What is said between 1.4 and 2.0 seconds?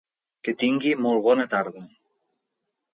tarda.